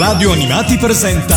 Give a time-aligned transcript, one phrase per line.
[0.00, 1.36] Radio Animati presenta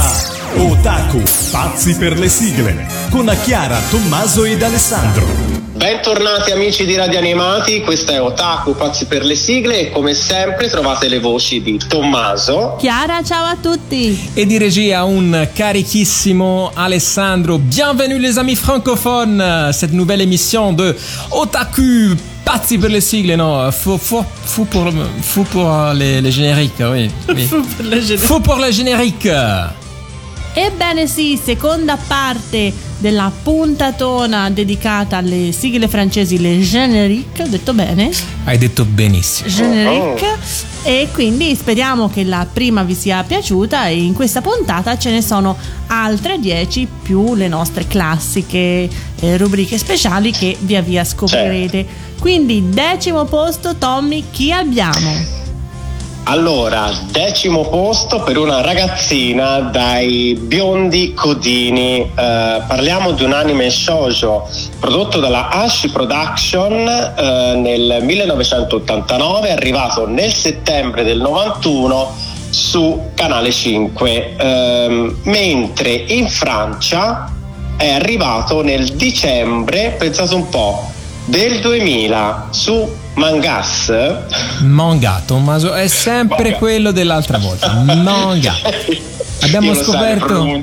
[0.55, 1.21] Otaku,
[1.52, 5.25] pazzi per le sigle, con Chiara, Tommaso ed Alessandro.
[5.74, 10.70] Bentornati amici di Radio Animati, questa è Otaku, pazzi per le sigle e come sempre
[10.70, 12.78] trovate le voci di Tommaso.
[12.79, 14.30] Chiara, ciao a tutti.
[14.34, 17.57] Et di regia un carichissimo Alessandro.
[17.57, 20.95] Bienvenue les amis francophones, cette nouvelle émission de
[21.32, 22.16] Otaku
[22.54, 24.91] pazzi per le sigle, no, fou, fou, fou pour,
[25.21, 27.09] fou pour les, les génériques, oui.
[27.33, 27.47] oui.
[27.47, 28.27] Fou per le générique.
[28.27, 29.31] Fou pour le générique.
[30.55, 38.11] Ebbene sì, seconda parte della puntatona dedicata alle sigle francesi, le génériques, ho detto bene?
[38.44, 39.49] Hai detto benissimo.
[39.49, 40.38] Générique.
[40.86, 45.22] E quindi speriamo che la prima vi sia piaciuta e in questa puntata ce ne
[45.22, 51.88] sono altre 10 più le nostre classiche eh, rubriche speciali che via via scoprirete.
[52.20, 55.42] Quindi decimo posto Tommy, chi abbiamo?
[56.26, 62.00] Allora, decimo posto per una ragazzina dai biondi codini.
[62.00, 64.47] Eh, parliamo di un anime shoujo
[64.80, 72.16] prodotto dalla Ashi Production eh, nel 1989, arrivato nel settembre del 91
[72.50, 77.30] su Canale 5, ehm, mentre in Francia
[77.75, 80.90] è arrivato nel dicembre, pensate un po',
[81.25, 83.92] del 2000 su Mangas.
[84.61, 86.58] Manga, Tommaso, è sempre Manga.
[86.58, 87.72] quello dell'altra volta.
[87.73, 88.53] Manga.
[89.44, 90.61] Abbiamo scoperto,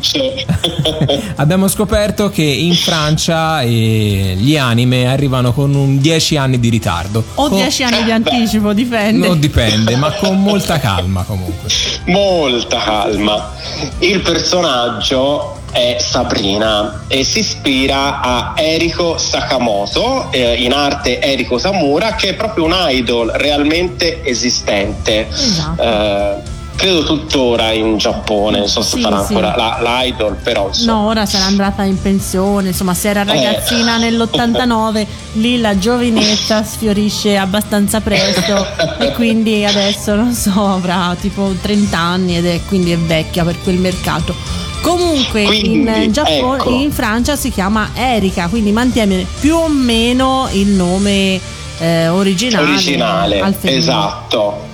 [1.37, 7.23] abbiamo scoperto che in Francia eh, gli anime arrivano con un 10 anni di ritardo.
[7.35, 9.27] O Con- 10 anni di anticipo, dipende.
[9.29, 11.69] Non dipende, ma con molta calma comunque.
[12.07, 13.53] Molta calma.
[13.99, 22.15] Il personaggio è Sabrina e si ispira a Eriko Sakamoto, eh, in arte Eriko Samura,
[22.15, 25.29] che è proprio un idol realmente esistente.
[25.29, 25.83] Esatto.
[25.83, 29.35] Eh, credo tuttora in Giappone, non so se Sì, farà sì.
[29.35, 30.93] ancora la- l'idol, però insomma.
[30.93, 37.37] No, ora sarà andata in pensione, insomma, se era ragazzina nell'89, lì la giovinezza sfiorisce
[37.37, 38.67] abbastanza presto
[38.99, 43.57] e quindi adesso, non so, avrà tipo 30 anni ed è quindi è vecchia per
[43.63, 44.35] quel mercato.
[44.81, 46.71] Comunque Quindi, in Giappone, ecco.
[46.71, 51.41] in Francia si chiama Erika, quindi mantiene più o meno il nome
[51.79, 54.69] eh, originale, originale, esatto.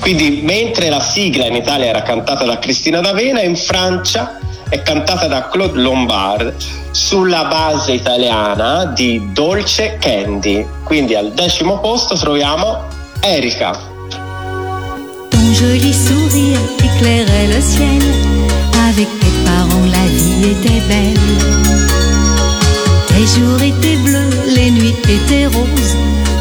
[0.00, 4.38] Quindi mentre la sigla in Italia era cantata da Cristina D'Avena, in Francia
[4.68, 6.54] è cantata da Claude Lombard
[6.90, 10.66] sulla base italiana di Dolce Candy.
[10.84, 12.84] Quindi al decimo posto troviamo
[13.20, 13.92] Erika.
[15.28, 18.63] Ton joli sourire éclairait le ciel.
[19.56, 21.14] La vie était belle.
[23.08, 25.96] Tes jours étaient bleus, les nuits étaient roses.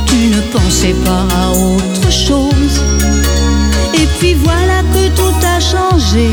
[0.07, 2.81] Tu ne pensais pas à autre chose.
[3.93, 6.29] Et puis voilà que tout a changé.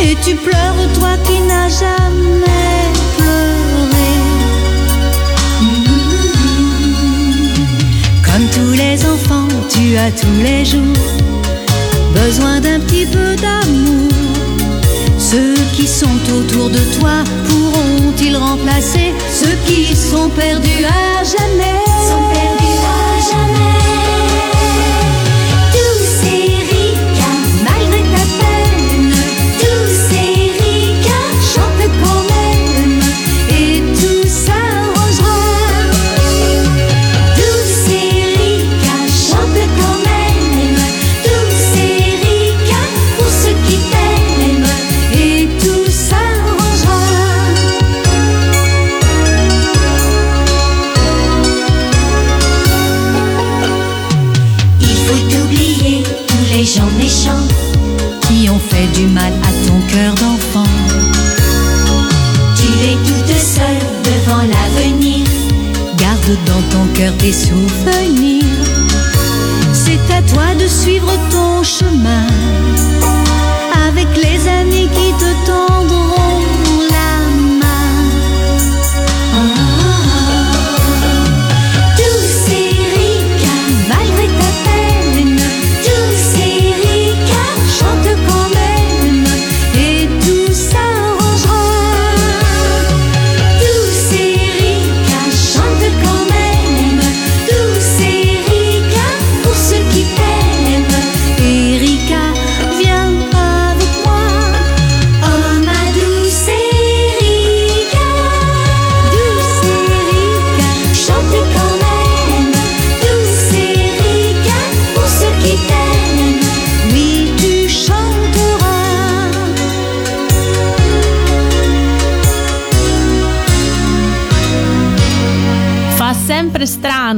[0.00, 2.82] Et tu pleures, toi qui n'as jamais
[3.16, 4.10] pleuré.
[8.26, 11.12] Comme tous les enfants, tu as tous les jours
[12.14, 14.11] besoin d'un petit peu d'amour.
[15.32, 21.80] Ceux qui sont autour de toi pourront-ils remplacer ceux qui sont perdus à jamais?
[22.06, 23.91] Sont perdus à jamais.
[58.70, 60.70] Fait du mal à ton cœur d'enfant.
[62.56, 65.26] Tu es toute seule devant l'avenir.
[65.96, 68.44] Garde dans ton cœur tes souvenirs.
[69.72, 72.26] C'est à toi de suivre ton chemin.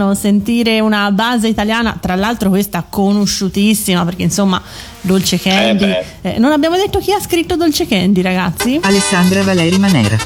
[0.05, 4.61] Strano sentire una base italiana, tra l'altro questa conosciutissima perché insomma
[5.01, 5.85] Dolce Candy.
[5.85, 8.79] Eh Eh, non abbiamo detto chi ha scritto Dolce Candy, ragazzi?
[8.83, 10.17] Alessandra Valeri Manera.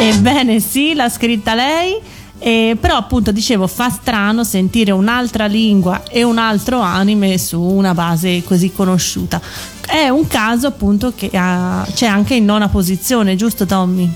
[0.00, 1.96] Ebbene sì, l'ha scritta lei.
[2.42, 7.92] eh, però appunto dicevo fa strano sentire un'altra lingua e un altro anime su una
[7.92, 9.38] base così conosciuta
[9.86, 14.10] è un caso appunto che ha- c'è anche in nona posizione giusto Tommy?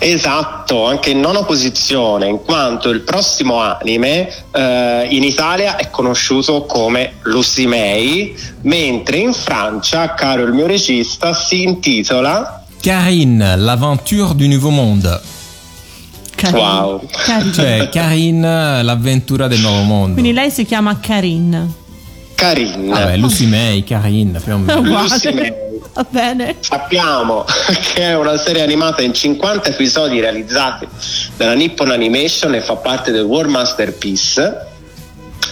[0.00, 6.64] Esatto, anche in nona posizione, in quanto il prossimo anime eh, in Italia è conosciuto
[6.66, 14.46] come Lucy May, mentre in Francia, caro il mio regista, si intitola Karine, l'aventure du
[14.46, 15.20] nouveau monde.
[16.36, 16.58] Carino.
[16.58, 17.08] Wow.
[17.10, 17.52] Carino.
[17.52, 20.12] Cioè, Karine, l'avventura del nuovo mondo.
[20.12, 21.86] quindi lei si chiama Karin
[22.38, 22.86] Karin.
[22.86, 24.80] Vabbè, Lucy May, Karine, più o meno.
[25.02, 25.52] Lucy May.
[25.98, 27.44] Va bene Sappiamo
[27.92, 30.86] che è una serie animata in 50 episodi realizzati
[31.36, 34.66] dalla Nippon Animation e fa parte del World Masterpiece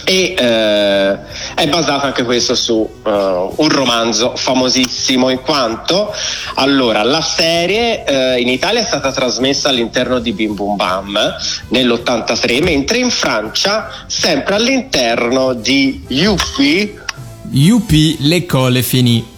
[0.05, 1.17] e eh,
[1.53, 6.13] è basato anche questo su eh, un romanzo famosissimo in quanto
[6.55, 11.35] allora la serie eh, in Italia è stata trasmessa all'interno di Bim Bum Bam
[11.69, 17.03] nell'83 mentre in Francia sempre all'interno di Yuppie
[17.49, 19.36] Youpi, l'école finie.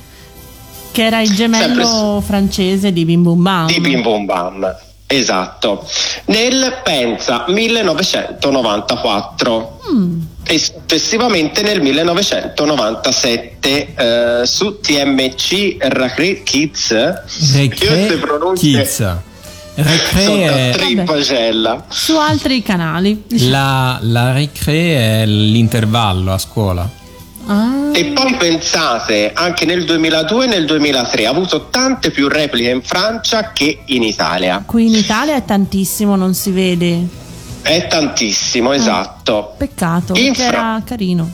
[0.99, 4.75] Che era il gemello Sempre francese di Bim Bum Bam di Bim Bum Bam.
[5.07, 5.87] Esatto,
[6.25, 9.79] nel pensa 1994
[10.43, 16.93] e successivamente nel 1997 eh, su TMC Racre Kids.
[18.19, 18.99] Pronunce Kids.
[18.99, 19.21] Da
[19.75, 20.73] è...
[21.87, 26.98] su altri canali La, la recré è l'intervallo a scuola.
[27.51, 32.69] Ah, E poi pensate, anche nel 2002 e nel 2003 ha avuto tante più repliche
[32.69, 34.61] in Francia che in Italia.
[34.65, 37.07] qui in Italia è tantissimo non si vede
[37.63, 39.55] È tantissimo, esatto.
[39.57, 41.31] peccato In perché Fra- era carino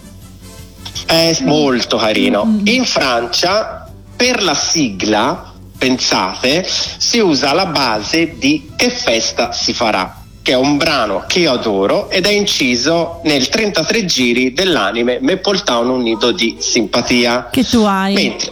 [1.06, 2.60] È molto carino.
[2.64, 3.86] In Francia,
[4.16, 6.66] per la sigla, pensate,
[6.98, 11.54] si usa la base di Che festa si farà, che è un brano che io
[11.54, 17.48] adoro ed è inciso nel 33 giri dell'anime Maple Town un nido di simpatia.
[17.50, 18.52] che tu hai Mentre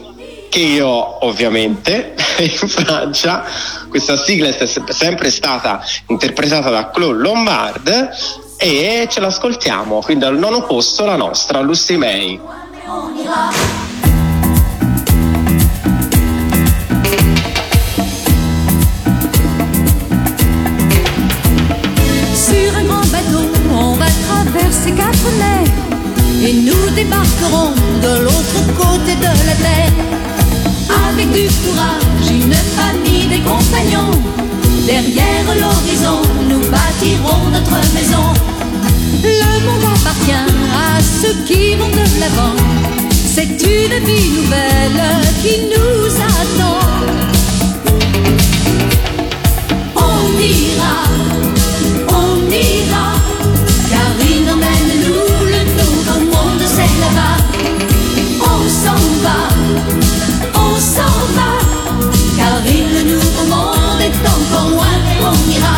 [0.50, 3.44] che io ovviamente in Francia
[3.90, 8.10] questa sigla è se- sempre stata interpretata da Claude Lombard
[8.58, 12.40] e ce l'ascoltiamo, quindi al nono posto la nostra Lucy May.
[24.84, 29.92] Traverser quatre mers et nous débarquerons de l'autre côté de la terre.
[31.10, 34.12] Avec du courage, une famille, des compagnons.
[34.86, 38.34] Derrière l'horizon, nous bâtirons notre maison.
[39.24, 42.56] Le monde appartient à ceux qui vont de l'avant.
[43.12, 45.02] C'est une vie nouvelle
[45.42, 46.08] qui nous
[46.42, 46.80] attend.
[49.96, 50.96] On ira,
[52.10, 53.13] on ira,
[53.94, 57.38] car il emmène-nous le nouveau monde, c'est là-bas.
[58.54, 59.40] On s'en va,
[60.68, 61.52] on s'en va,
[62.38, 65.78] car il, le nouveau monde est encore loin, mais on ira.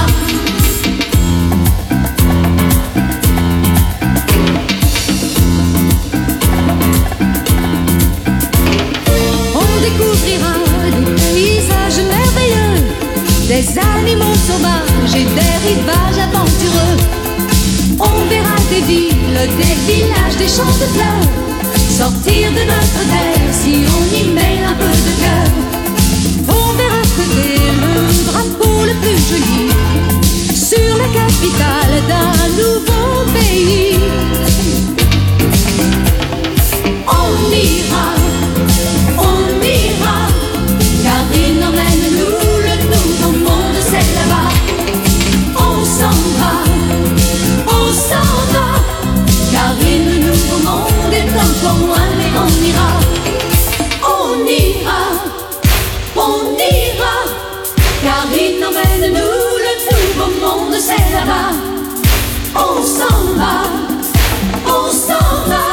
[9.62, 10.54] On découvrira
[10.86, 12.78] des paysages merveilleux,
[13.52, 17.25] des animaux sauvages et des rivages aventureux.
[18.00, 19.16] On verra des villes,
[19.58, 21.28] des villages, des champs de fleurs.
[21.98, 25.50] Sortir de notre terre si on y met un peu de cœur.
[26.50, 27.94] On verra flotter le
[28.32, 29.70] drapeau le plus joli
[30.54, 33.98] sur la capitale d'un nouveau pays.
[37.08, 38.08] On ira,
[39.18, 40.18] on ira,
[41.04, 42.45] car il nous
[51.16, 52.90] monde est encore loin, mais on ira.
[54.04, 55.02] On ira,
[56.16, 57.16] on ira,
[58.04, 61.52] car il emmène nous le nouveau monde, c'est là-bas.
[62.56, 63.64] On s'en va,
[64.66, 65.66] on s'en va,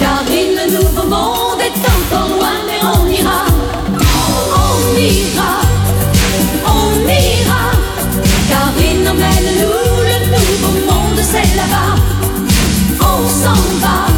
[0.00, 3.40] car il, le nouveau monde est encore loin, mais on ira.
[4.56, 5.52] On ira,
[6.66, 7.64] on ira,
[8.50, 11.94] car il emmène nous le nouveau monde, c'est là-bas.
[13.00, 14.13] On s'en va,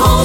[0.00, 0.24] on oh,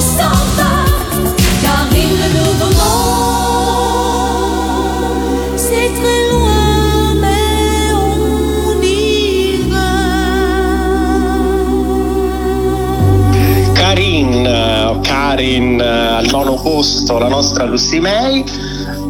[15.80, 18.44] eh, al nono posto, la nostra Lucy May.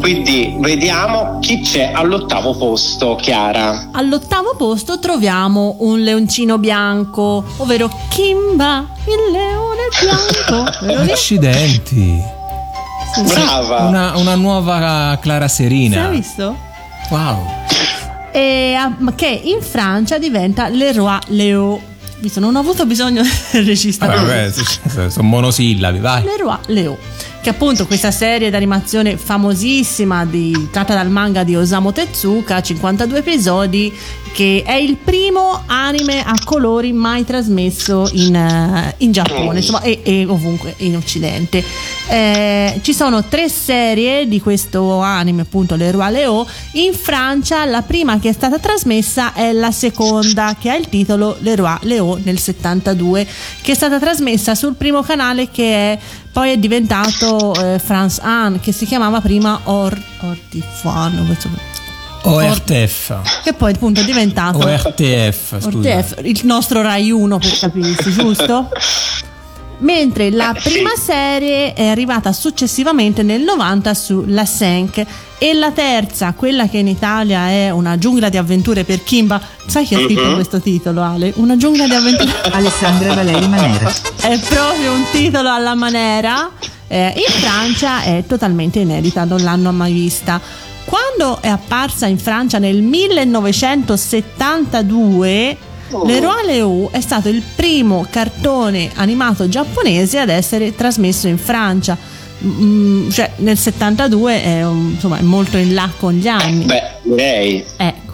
[0.00, 3.88] Quindi vediamo chi c'è all'ottavo posto, Chiara.
[3.92, 9.49] All'ottavo posto troviamo un leoncino bianco, ovvero Kimba il leone
[9.98, 11.12] bianco.
[11.12, 12.22] Accidenti.
[13.26, 13.78] Brava!
[13.88, 16.06] Una, una nuova Clara Serina.
[16.06, 16.56] Hai visto?
[17.10, 17.46] Wow.
[18.32, 21.80] E, ah, che in Francia diventa Leroy Leo.
[22.18, 24.06] Visto, non ho avuto bisogno del regista.
[24.06, 26.22] Vabbè, vabbè, sono monosillabi, vai.
[26.22, 26.98] Leroy Leo
[27.40, 33.92] che appunto questa serie d'animazione famosissima di, tratta dal manga di Osamu Tezuka, 52 episodi,
[34.32, 40.00] che è il primo anime a colori mai trasmesso in, uh, in Giappone insomma, e,
[40.04, 41.64] e, ovunque in Occidente.
[42.08, 46.46] Eh, ci sono tre serie di questo anime, appunto Le Roi Leo.
[46.72, 51.36] In Francia la prima che è stata trasmessa è la seconda, che ha il titolo
[51.40, 53.26] Le Roi Leo nel 72,
[53.62, 55.98] che è stata trasmessa sul primo canale che è
[56.32, 61.26] poi è diventato eh, France Anne che si chiamava prima Or, Ortifano
[62.22, 68.68] ORTF che poi appunto è diventato ORTF, ORTF il nostro Rai 1 per capirsi giusto?
[69.80, 71.00] mentre la eh, prima sì.
[71.02, 75.06] serie è arrivata successivamente nel 90 su La 5
[75.38, 79.86] e la terza, quella che in Italia è una giungla di avventure per Kimba, sai
[79.86, 80.34] chi ha scritto Mhm.
[80.34, 81.32] questo titolo Ale?
[81.36, 83.90] Una giungla di avventure Alessandra Valeri Manera.
[84.20, 86.50] è proprio un titolo alla manera.
[86.88, 90.40] Eh, in Francia è totalmente inedita, non l'hanno mai vista.
[90.84, 95.56] Quando è apparsa in Francia nel 1972,
[96.04, 101.96] Leroy Leo è stato il primo cartone animato giapponese ad essere trasmesso in Francia.
[102.42, 106.64] Mm, cioè nel 72 è, un- insomma, è molto in là con gli anni.
[106.64, 107.64] Beh, direi.
[107.76, 108.08] Ecco.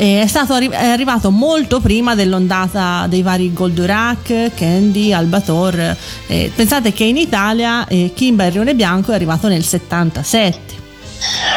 [0.00, 5.96] E È, stato è arrivato molto prima dell'ondata dei vari Goldorak, Candy, Albator.
[6.28, 10.76] Eh, pensate che in Italia eh, Kimba il Rione Bianco è arrivato nel 77.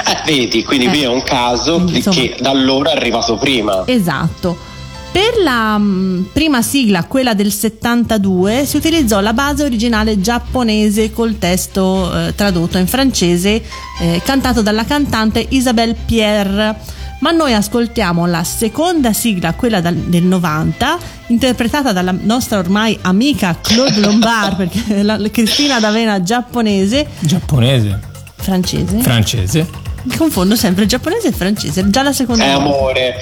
[0.07, 0.89] Eh, vedi, quindi Eh.
[0.89, 3.83] qui è un caso insomma- che da allora è arrivato prima.
[3.85, 4.57] Esatto.
[5.11, 11.37] Per la mh, prima sigla, quella del 72, si utilizzò la base originale giapponese col
[11.37, 13.61] testo eh, tradotto in francese,
[13.99, 16.77] eh, cantato dalla cantante Isabelle Pierre.
[17.19, 23.57] Ma noi ascoltiamo la seconda sigla, quella dal- del 90, interpretata dalla nostra ormai amica
[23.61, 27.99] Claude Lombard, perché la, la Cristina D'Avena giapponese, Giapponese,
[28.37, 28.99] francese.
[29.01, 29.67] francese.
[30.03, 32.63] Mi confondo sempre giapponese e francese, già la seconda È volta.
[32.69, 33.15] amore.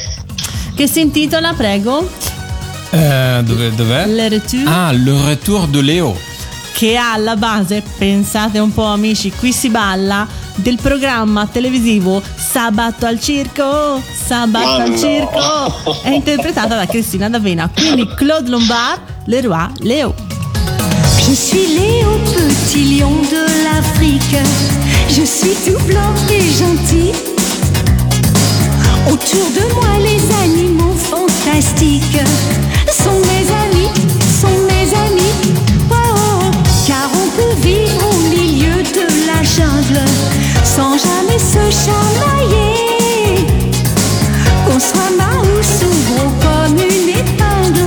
[0.79, 2.09] Che si intitola, prego,
[2.91, 4.07] Eh, dove, dov'è?
[4.07, 6.15] Le Retour, Ah, Le Retour de Léo.
[6.73, 13.05] che ha alla base, pensate un po' amici, qui si balla, del programma televisivo Sabato
[13.05, 14.97] al circo, Sabato Ma al no.
[14.97, 20.15] circo, è interpretata da Cristina D'Avena, quindi Claude Lombard, Leroy Leo.
[21.17, 24.39] Je suis Léo, petit lion de l'Afrique.
[25.09, 27.11] Je suis tout blanc et gentil.
[29.07, 32.21] Autour de moi, les animaux fantastiques
[32.91, 33.91] sont mes amis,
[34.41, 35.55] sont mes amis.
[35.89, 36.51] Oh, oh,
[36.87, 40.01] car on peut vivre au milieu de la jungle
[40.63, 43.45] sans jamais se chamailler.
[44.65, 47.85] Qu'on soit Maus ou gros comme une épingle,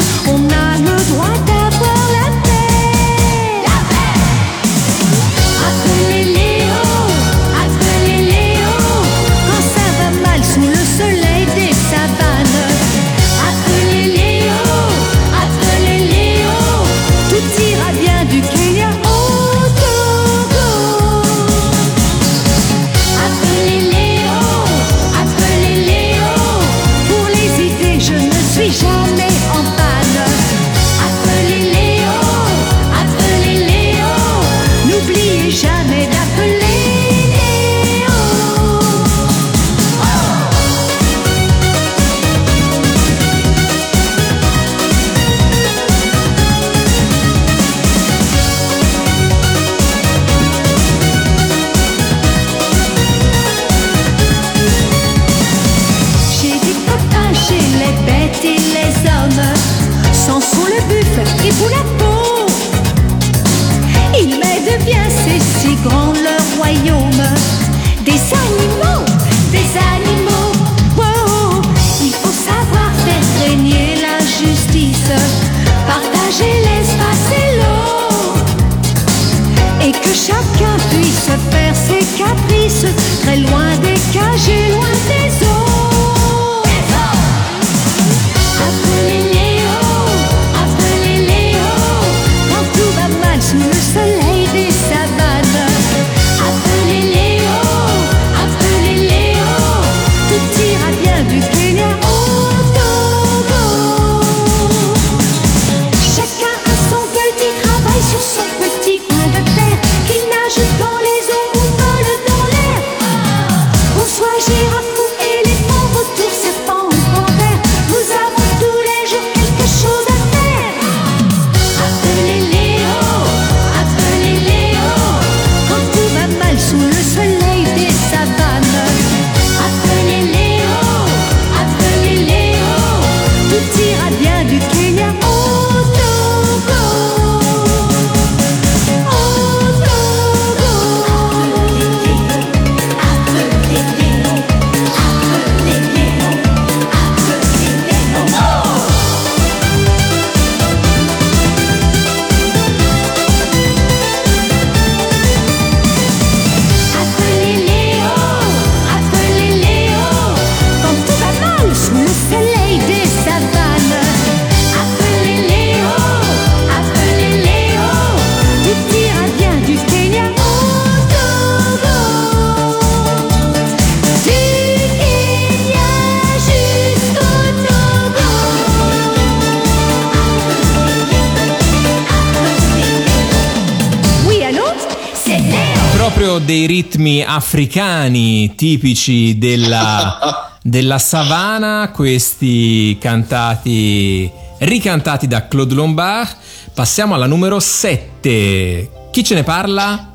[186.45, 196.37] dei ritmi africani tipici della, della savana, questi cantati, ricantati da Claude Lombard.
[196.75, 198.91] Passiamo alla numero 7.
[199.11, 200.11] Chi ce ne parla?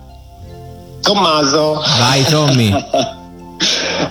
[1.02, 1.82] Tommaso.
[2.00, 2.72] Vai Tommy.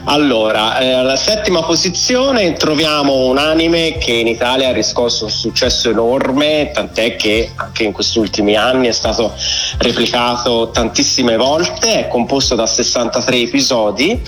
[0.05, 5.91] Allora, eh, alla settima posizione troviamo un anime che in Italia ha riscosso un successo
[5.91, 9.35] enorme, tant'è che anche in questi ultimi anni è stato
[9.79, 14.23] replicato tantissime volte, è composto da 63 episodi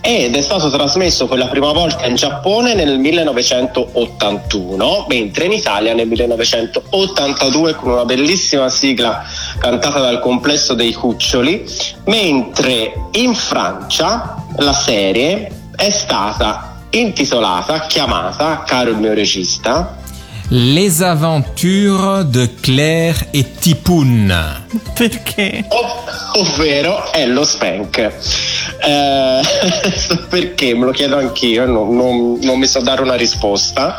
[0.00, 5.94] ed è stato trasmesso per la prima volta in Giappone nel 1981, mentre in Italia
[5.94, 9.24] nel 1982 con una bellissima sigla
[9.58, 11.64] cantata dal complesso dei Cuccioli,
[12.04, 19.96] mentre in Francia la serie è stata intitolata, chiamata, caro il mio regista,
[20.50, 24.32] Les aventures de Claire et Tipoun.
[24.94, 25.62] Perché?
[25.68, 27.98] ov- ovvero è lo Spank.
[28.80, 29.40] Eh,
[30.30, 33.96] perché me lo chiedo anch'io, non, non- non mi so dare una risposta.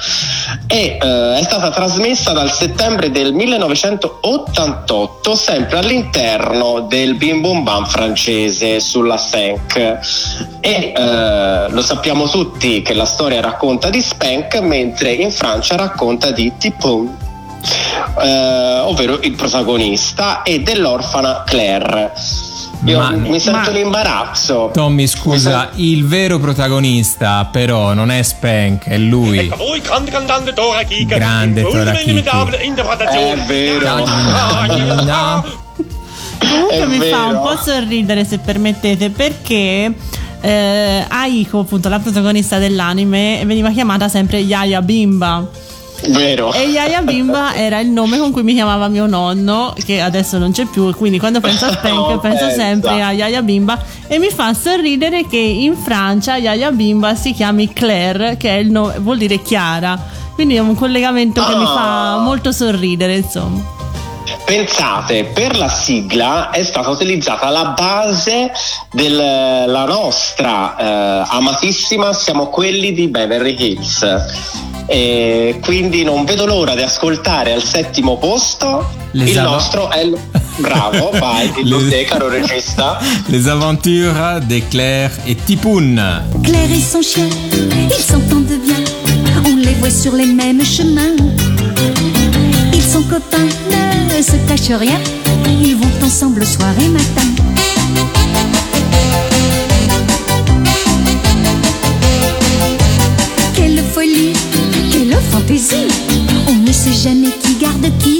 [0.65, 7.85] E eh, è stata trasmessa dal settembre del 1988, sempre all'interno del Bim Bum Bam
[7.85, 9.99] francese sulla Spank.
[10.61, 16.31] E eh, lo sappiamo tutti che la storia racconta di Spank, mentre in Francia racconta
[16.31, 17.27] di Tipoun
[18.21, 22.11] eh, ovvero il protagonista, e dell'orfana Claire.
[22.85, 24.69] Io Ma- mi sento ma- in imbarazzo.
[24.73, 29.51] Tommy, scusa, il vero protagonista però non è Spank, è lui.
[29.57, 31.15] Voi grande cantante Dora Kika.
[31.17, 32.23] Grande Dora Kiki.
[32.23, 33.43] È interpretazione.
[33.45, 34.05] vero.
[36.39, 39.93] Comunque È mi fa un po' sorridere se permettete perché
[40.39, 45.45] eh, Aiko, appunto la protagonista dell'anime, veniva chiamata sempre Yaya Bimba.
[46.07, 46.53] Vero.
[46.53, 50.51] E Yaya Bimba era il nome con cui mi chiamava mio nonno, che adesso non
[50.51, 52.55] c'è più, quindi quando penso a Spank Oh, penso pensa.
[52.61, 57.71] sempre a Yaya Bimba e mi fa sorridere che in Francia Yaya Bimba si chiami
[57.73, 60.17] Claire, che è il nome, vuol dire Chiara.
[60.33, 62.17] Quindi è un collegamento che mi fa Ah.
[62.19, 63.61] molto sorridere, insomma.
[64.45, 68.51] Pensate, per la sigla è stata utilizzata la base
[68.91, 74.05] della nostra eh, amatissima Siamo quelli di Beverly Hills.
[74.87, 80.17] E quindi non vedo l'ora di ascoltare al settimo posto Les il ava- nostro il-
[80.57, 82.97] bravo, vai, dillo Les- te caro regista.
[83.27, 86.23] Les aventures de Claire et Tipoun.
[86.41, 87.27] Claire et son chien,
[87.87, 88.83] ils s'entendent bien.
[89.45, 91.15] On les voit sur les mêmes chemins.
[92.73, 93.47] Ils sont copains,
[93.95, 94.99] ne se cachent rien.
[95.61, 97.27] Ils vont ensemble soir et matin.
[103.55, 104.33] Quelle folie,
[104.91, 105.87] quelle fantaisie.
[106.47, 108.19] On ne sait jamais qui garde qui.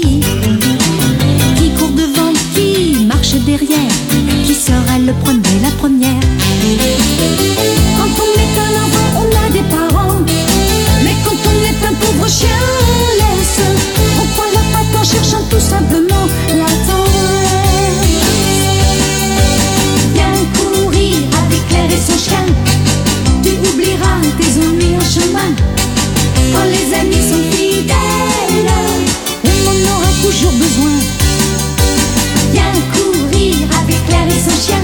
[1.56, 3.94] Qui court devant, qui marche derrière.
[4.44, 6.24] Qui sera le premier, la première.
[7.96, 10.20] Quand on est un enfant, on a des parents.
[11.04, 12.89] Mais quand on est un pauvre chien,
[15.10, 18.10] cherchant tout simplement la tendresse.
[20.14, 22.44] Viens courir avec Claire et son chien.
[23.42, 25.50] Tu oublieras tes ennuis en chemin.
[26.52, 28.72] Quand les amis sont fidèles,
[29.44, 30.96] on en aura toujours besoin.
[32.52, 34.79] Viens courir avec Claire et son chien.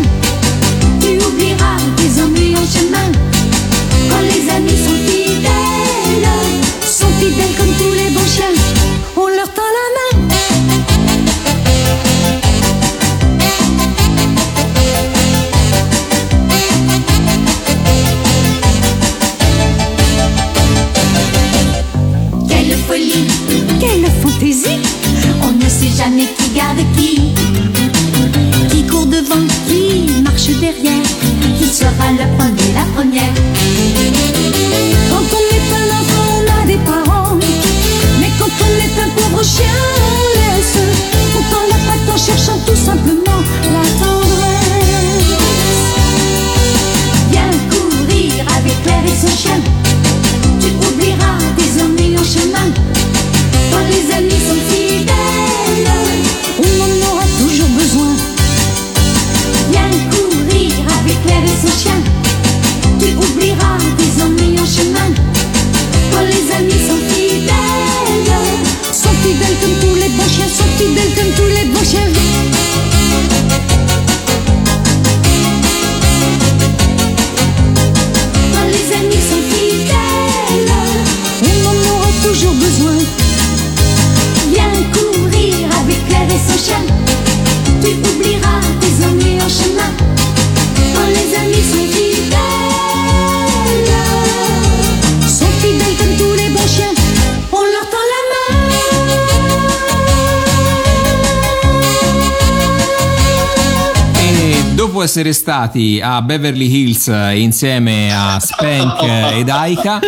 [105.27, 109.03] Essere stati a Beverly Hills insieme a Spank
[109.35, 109.99] ed Aika.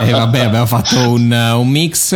[0.00, 2.12] E vabbè, abbiamo fatto un, un mix.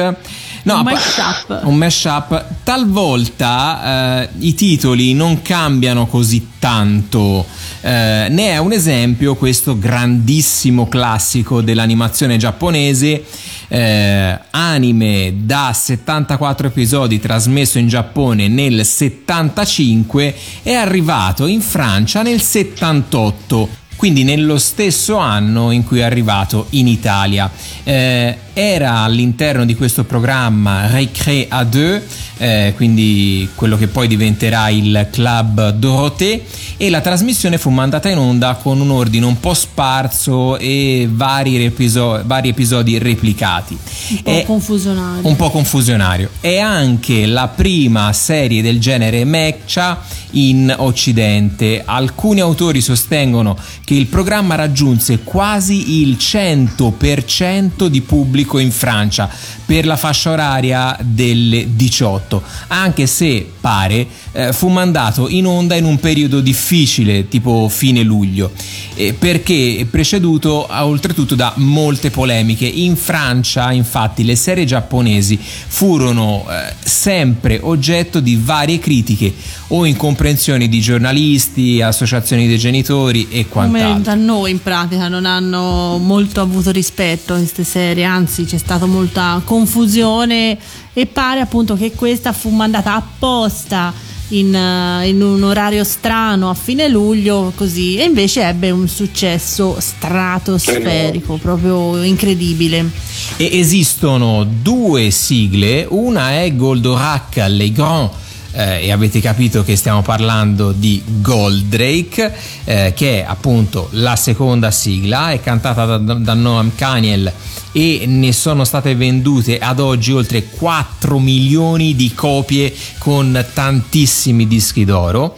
[0.63, 1.61] No, Un mashup.
[1.65, 2.45] un mashup.
[2.65, 7.47] Talvolta eh, i titoli non cambiano così tanto.
[7.81, 13.25] Eh, ne è un esempio questo grandissimo classico dell'animazione giapponese.
[13.73, 22.41] Eh, anime da 74 episodi trasmesso in Giappone nel 75 è arrivato in Francia nel
[22.41, 27.51] 78 quindi nello stesso anno in cui è arrivato in Italia.
[27.85, 32.01] Eh, era all'interno di questo programma Récré à deux,
[32.39, 36.43] eh, quindi quello che poi diventerà il Club Dorothée,
[36.79, 41.63] e la trasmissione fu mandata in onda con un ordine un po' sparso e vari,
[41.63, 43.77] episo- vari episodi replicati.
[44.13, 45.29] Un po' È- confusionario.
[45.29, 46.31] un po' confusionario.
[46.41, 50.01] È anche la prima serie del genere Mecha
[50.33, 51.83] in Occidente.
[51.85, 53.57] Alcuni autori sostengono
[53.91, 59.29] che il programma raggiunse quasi il 100% di pubblico in Francia
[59.67, 65.85] per la fascia oraria delle 18, anche se pare eh, fu mandato in onda in
[65.85, 68.53] un periodo difficile, tipo fine luglio,
[68.95, 72.67] eh, perché preceduto oltretutto da molte polemiche.
[72.67, 79.33] In Francia, infatti, le serie giapponesi furono eh, sempre oggetto di varie critiche
[79.69, 84.03] o incomprensioni di giornalisti, associazioni dei genitori e Come quant'altro.
[84.03, 89.41] da noi in pratica non hanno molto avuto rispetto queste serie, anzi c'è stata molta
[89.45, 90.59] confusione
[90.93, 93.93] e pare appunto che questa fu mandata apposta
[94.31, 99.77] in, eh, in un orario strano a fine luglio così e invece ebbe un successo
[99.79, 102.91] stratosferico, proprio incredibile.
[103.37, 108.29] E esistono due sigle, una è Goldorak Les Grands.
[108.53, 114.71] eh, e avete capito che stiamo parlando di Goldrake, eh, che è appunto la seconda
[114.71, 117.33] sigla, è cantata da, da Noam Kaniel
[117.73, 124.85] e ne sono state vendute ad oggi oltre 4 milioni di copie con tantissimi dischi
[124.85, 125.37] d'oro.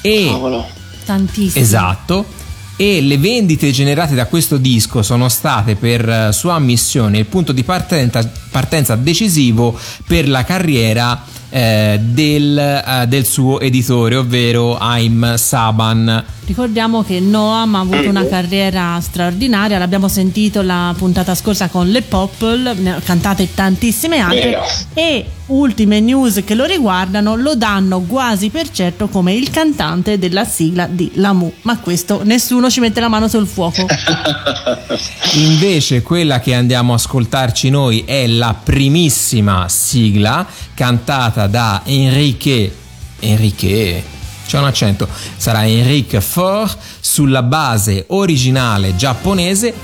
[0.00, 0.66] E Cavolo.
[1.04, 1.64] Tantissimo.
[1.64, 2.38] Esatto.
[2.76, 7.52] E le vendite generate da questo disco sono state per eh, sua ammissione il punto
[7.52, 15.36] di partenza, partenza decisivo per la carriera eh, del, eh, del suo editore, ovvero Haim
[15.36, 16.24] Saban.
[16.46, 22.02] Ricordiamo che Noam ha avuto una carriera straordinaria, l'abbiamo sentito la puntata scorsa con Le
[22.02, 24.58] Popple, ne ha cantate tantissime altre
[24.94, 30.44] e ultime news che lo riguardano lo danno quasi per certo come il cantante della
[30.44, 33.86] sigla di Lamu, ma questo nessuno ci mette la mano sul fuoco.
[35.34, 42.74] Invece quella che andiamo a ascoltarci noi è la primissima sigla cantata da Enrique
[43.20, 44.02] Enrique?
[44.46, 45.06] C'è un accento.
[45.36, 49.74] Sarà Enrique Faure sulla base originale giapponese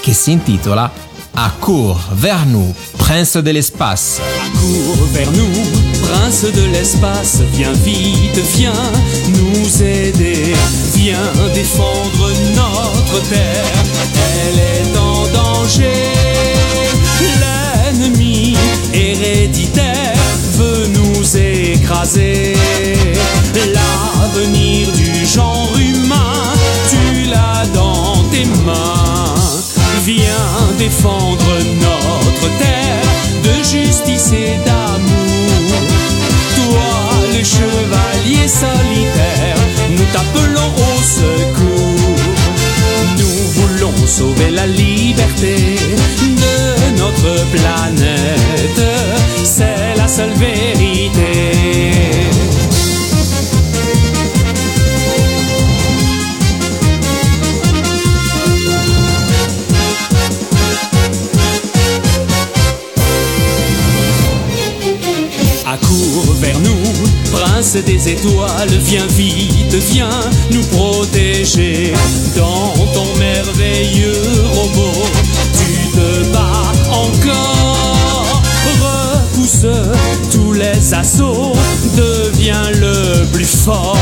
[0.00, 0.90] che si intitola
[1.34, 4.20] A court vers nous prince de l'espace.
[4.60, 5.52] Cours vers nous,
[6.02, 8.92] prince de l'espace, viens vite, viens
[9.28, 10.54] nous aider,
[10.94, 13.64] viens défendre notre terre,
[14.14, 16.22] elle est en danger.
[17.92, 18.56] L'ennemi
[18.94, 20.14] héréditaire
[20.54, 22.54] veut nous écraser.
[23.54, 26.52] L'avenir du genre humain,
[26.88, 29.34] tu l'as dans tes mains.
[30.04, 31.44] Viens défendre
[31.80, 33.04] notre terre
[33.44, 35.72] de justice et d'amour.
[36.56, 39.56] Toi, le chevalier solitaire,
[39.90, 42.16] nous t'appelons au secours.
[43.18, 45.76] Nous voulons sauver la liberté
[47.12, 48.80] notre planète.
[49.44, 51.12] C'est la seule vérité.
[65.66, 70.08] Accours vers nous, prince des étoiles, viens vite, viens
[70.50, 71.92] nous protéger.
[72.36, 74.12] Dans ton merveilleux
[74.52, 75.02] robot,
[75.54, 76.61] tu te bats
[77.02, 78.42] encore.
[78.80, 79.66] Repousse
[80.30, 81.52] tous les assauts,
[81.96, 83.96] deviens le plus fort.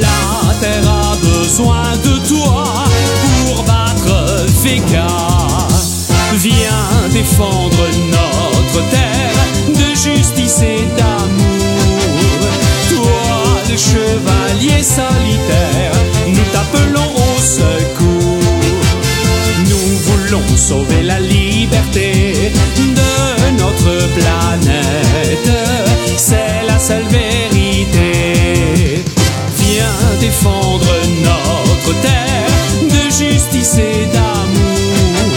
[0.00, 2.64] La terre a besoin de toi
[3.46, 5.06] pour battre Vega.
[6.34, 12.40] Viens défendre notre terre de justice et d'amour.
[12.88, 13.22] Toi,
[13.68, 15.92] le chevalier solitaire,
[20.56, 25.50] sauver la liberté de notre planète.
[26.16, 29.04] C'est la seule vérité.
[29.56, 32.50] Viens défendre notre terre
[32.82, 35.28] de justice et d'amour.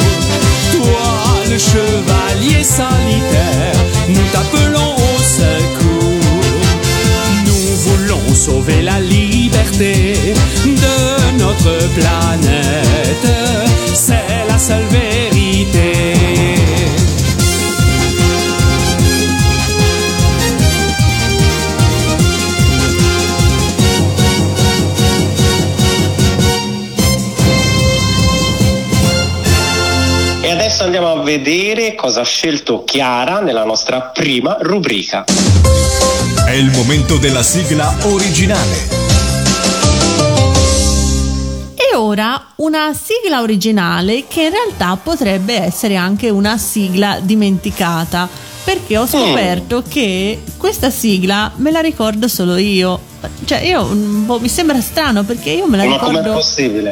[0.74, 1.10] Toi,
[1.50, 6.24] le chevalier solitaire, nous t'appelons au secours.
[7.46, 10.14] Nous voulons sauver la liberté
[10.66, 13.43] de notre planète.
[31.38, 35.24] Vedere cosa ha scelto Chiara nella nostra prima rubrica.
[36.46, 39.02] È il momento della sigla originale.
[41.74, 48.30] E ora una sigla originale che in realtà potrebbe essere anche una sigla dimenticata,
[48.64, 53.12] perché ho scoperto che questa sigla me la ricordo solo io.
[53.46, 56.42] Cioè, io un po' mi sembra strano perché io me la Ma ricordo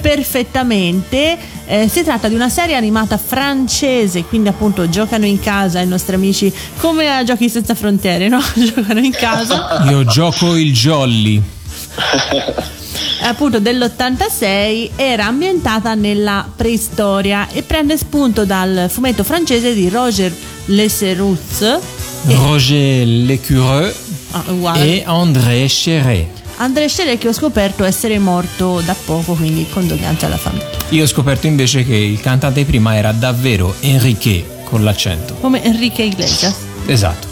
[0.01, 1.37] perfettamente.
[1.65, 6.15] Eh, si tratta di una serie animata francese, quindi appunto giocano in casa i nostri
[6.15, 8.39] amici come a Giochi senza frontiere, no?
[8.55, 9.83] giocano in casa.
[9.89, 11.41] Io gioco il jolly.
[13.21, 20.31] appunto dell'86 era ambientata nella preistoria e prende spunto dal fumetto francese di Roger
[20.65, 23.95] Leserutz e, Roger Lecureux
[24.31, 26.39] ah, e André Chéret.
[26.57, 31.07] André Chéret che ho scoperto essere morto da poco quindi condoglianze alla famiglia Io ho
[31.07, 35.35] scoperto invece che il cantante prima era davvero Enrique con l'accento.
[35.35, 37.30] come Enrique Iglesias Esatto.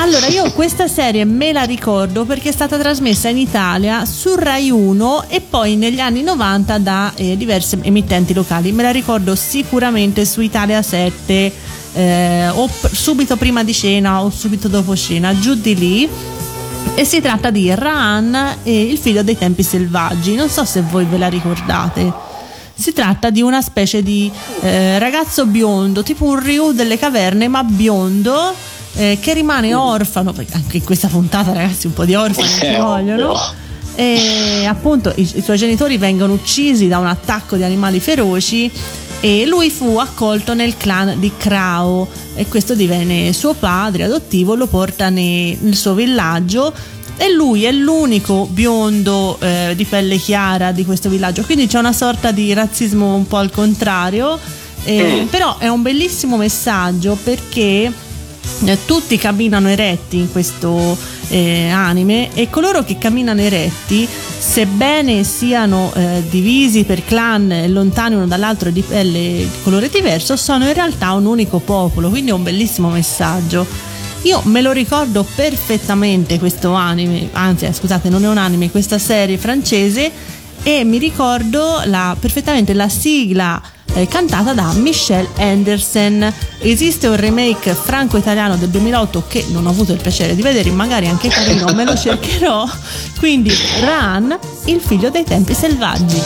[0.00, 4.70] Allora io questa serie me la ricordo perché è stata trasmessa in Italia su Rai
[4.70, 8.70] 1 e poi negli anni 90 da eh, diverse emittenti locali.
[8.70, 11.52] Me la ricordo sicuramente su Italia 7
[11.94, 16.08] eh, o p- subito prima di cena o subito dopo cena giù di lì.
[16.94, 20.36] E si tratta di Raan e il figlio dei tempi selvaggi.
[20.36, 22.12] Non so se voi ve la ricordate.
[22.72, 24.30] Si tratta di una specie di
[24.60, 28.54] eh, ragazzo biondo, tipo un Ryu delle caverne, ma biondo,
[28.98, 32.64] eh, che rimane orfano, perché anche in questa puntata ragazzi un po' di orfani ci
[32.66, 33.30] Eh, vogliono.
[33.30, 33.66] ovvio.
[33.94, 38.70] E appunto i, i suoi genitori vengono uccisi da un attacco di animali feroci
[39.20, 42.06] e lui fu accolto nel clan di Krao
[42.36, 46.72] e questo divenne suo padre adottivo, lo porta ne- nel suo villaggio
[47.16, 51.92] e lui è l'unico biondo eh, di pelle chiara di questo villaggio, quindi c'è una
[51.92, 54.38] sorta di razzismo un po' al contrario,
[54.84, 57.92] eh, però è un bellissimo messaggio perché
[58.64, 60.96] eh, tutti camminano eretti in questo
[61.28, 64.08] eh, anime e coloro che camminano eretti,
[64.38, 70.66] sebbene siano eh, divisi per clan lontani uno dall'altro di pelle di colore diverso, sono
[70.66, 73.66] in realtà un unico popolo, quindi è un bellissimo messaggio.
[74.22, 78.98] Io me lo ricordo perfettamente questo anime, anzi eh, scusate non è un anime, questa
[78.98, 80.10] serie francese
[80.62, 83.62] e mi ricordo la- perfettamente la sigla
[83.94, 86.32] eh, cantata da Michelle Anderson.
[86.58, 91.06] Esiste un remake franco-italiano del 2008 che non ho avuto il piacere di vedere, magari
[91.06, 92.68] anche carino, me lo cercherò.
[93.18, 96.20] Quindi Ran, il figlio dei tempi selvaggi.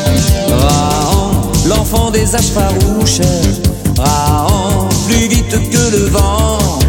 [0.48, 3.60] Rahan, l'enfant des âges farouches.
[3.96, 6.81] Rahan, plus vite que le vent,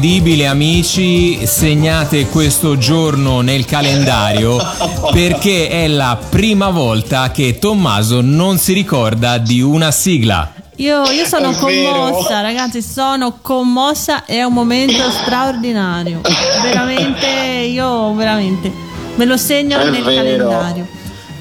[0.00, 4.56] Incredibile amici, segnate questo giorno nel calendario
[5.10, 10.52] perché è la prima volta che Tommaso non si ricorda di una sigla.
[10.76, 16.20] Io, io sono commossa, ragazzi, sono commossa, è un momento straordinario.
[16.62, 17.26] Veramente,
[17.68, 18.72] io veramente
[19.16, 20.14] me lo segno È nel vero.
[20.48, 20.86] calendario.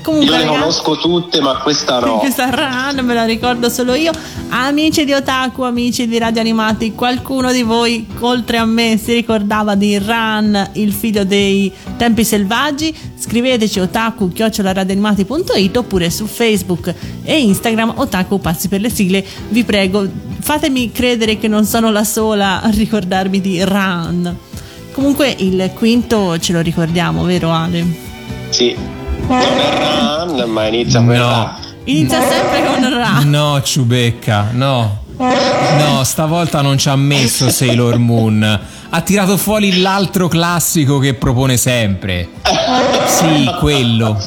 [0.07, 2.19] Io Comunque, le ragazzi, conosco tutte, ma questa no.
[2.19, 4.11] questa run me la ricordo solo io.
[4.49, 9.75] Amici di Otaku, amici di Radio Animati, qualcuno di voi, oltre a me, si ricordava
[9.75, 12.95] di Run, il figlio dei tempi selvaggi?
[13.19, 16.93] Scriveteci otaku radioanimati.it oppure su Facebook
[17.23, 19.25] e Instagram otaku pazzi per le sigle.
[19.49, 20.07] Vi prego,
[20.39, 24.37] fatemi credere che non sono la sola a ricordarmi di Run.
[24.93, 27.85] Comunque il quinto ce lo ricordiamo, vero Ale?
[28.49, 28.96] Sì.
[29.27, 31.27] È run, ma inizia per No.
[31.29, 31.65] run.
[31.85, 33.29] Inizia sempre con Run.
[33.29, 35.03] No, Ciubecca, no.
[35.17, 38.59] No, stavolta non ci ha messo Sailor Moon.
[38.89, 42.29] Ha tirato fuori l'altro classico che propone sempre.
[43.07, 44.17] Sì, quello.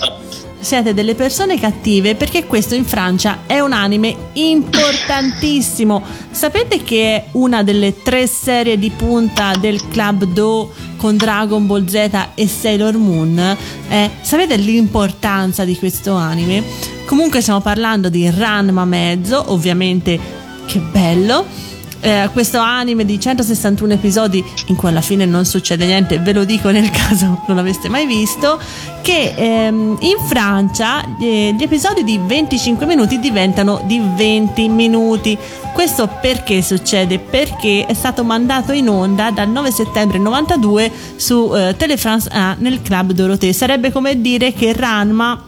[0.59, 6.03] Siete delle persone cattive perché questo in Francia è un anime importantissimo.
[6.31, 10.71] Sapete che è una delle tre serie di punta del Club Do
[11.01, 13.57] con Dragon Ball Z e Sailor Moon?
[13.89, 16.63] Eh, sapete l'importanza di questo anime?
[17.07, 20.21] Comunque stiamo parlando di Ranma mezzo, ovviamente
[20.67, 21.70] che bello.
[22.03, 26.45] Eh, questo anime di 161 episodi in cui alla fine non succede niente, ve lo
[26.45, 28.59] dico nel caso non l'aveste mai visto,
[29.03, 35.37] che ehm, in Francia eh, gli episodi di 25 minuti diventano di 20 minuti.
[35.75, 37.19] Questo perché succede?
[37.19, 42.57] Perché è stato mandato in onda dal 9 settembre 92 su eh, Tele France 1
[42.59, 43.53] nel Club Dorothée.
[43.53, 45.45] Sarebbe come dire che Ranma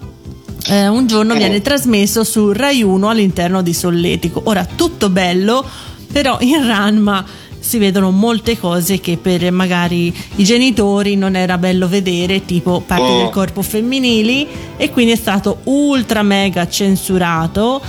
[0.69, 4.43] eh, un giorno viene trasmesso su Rai 1 all'interno di Solletico.
[4.45, 5.65] Ora, tutto bello,
[6.13, 7.25] però in Ranma
[7.59, 13.05] si vedono molte cose che per magari i genitori non era bello vedere, tipo parti
[13.05, 13.19] Oh.
[13.19, 14.47] del corpo femminili,
[14.77, 17.81] e quindi è stato ultra mega censurato.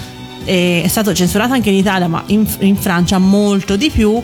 [0.45, 4.21] È stato censurato anche in Italia, ma in, in Francia molto di più.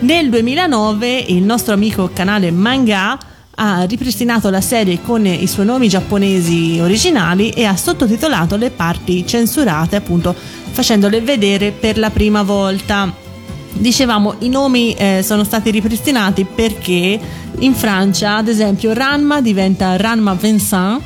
[0.00, 3.16] Nel 2009 il nostro amico canale Manga
[3.54, 9.24] ha ripristinato la serie con i suoi nomi giapponesi originali e ha sottotitolato le parti
[9.26, 10.34] censurate, appunto
[10.72, 13.28] facendole vedere per la prima volta.
[13.80, 17.18] Dicevamo, i nomi eh, sono stati ripristinati perché
[17.60, 21.00] in Francia, ad esempio, Ranma diventa Ranma Vincent,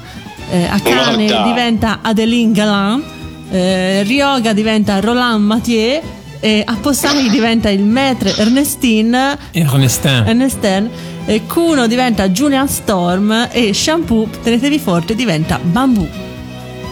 [0.51, 1.49] eh, Akane Guarda.
[1.49, 3.03] diventa Adeline Galin,
[3.51, 6.03] eh, Ryoga diventa Roland Mathieu,
[6.41, 10.25] e Aposai diventa il maître Ernestine Ernestin.
[10.27, 10.91] Ernestine,
[11.27, 16.34] eh, Kuno diventa Julian Storm e Shampoo, tenetevi forte, diventa Bamboo.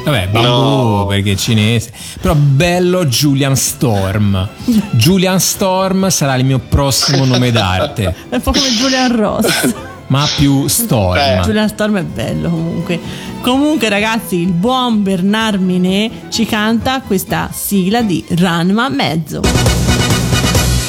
[0.05, 1.07] Vabbè, bambù No.
[1.07, 1.90] perché è cinese.
[2.20, 4.48] Però bello Julian Storm.
[4.92, 8.14] Julian Storm sarà il mio prossimo nome d'arte.
[8.28, 9.72] È un po' come Julian Ross.
[10.09, 11.14] Ma più Storm.
[11.14, 11.40] Beh.
[11.44, 13.00] Julian Storm è bello comunque.
[13.40, 19.40] Comunque ragazzi, il buon Bernard Minet ci canta questa sigla di Ranma Mezzo.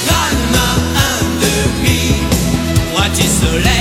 [0.07, 0.66] Ranma
[1.22, 2.16] un demi,
[2.93, 3.72] moitié soleil et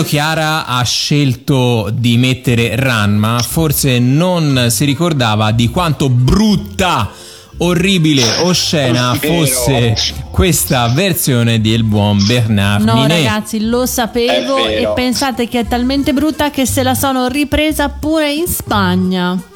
[0.00, 7.10] quando Chiara ha scelto di mettere Ranma, forse non si ricordava di quanto brutta,
[7.58, 9.94] orribile, oscena fosse
[10.30, 13.10] questa versione del buon Bernard No, Minet.
[13.10, 18.32] ragazzi, lo sapevo e pensate che è talmente brutta che se la sono ripresa pure
[18.32, 19.49] in Spagna.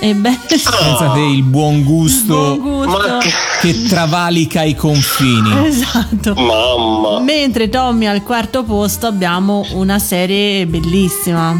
[0.00, 3.18] Ebbene, Pensate il buon gusto buon gusto.
[3.18, 5.66] Che- che travalica i confini.
[5.66, 6.34] Esatto.
[6.34, 7.20] Mamma.
[7.20, 11.54] Mentre Tommy al quarto posto abbiamo una serie bellissima.